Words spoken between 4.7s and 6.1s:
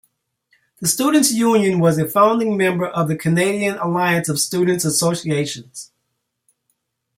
Associations.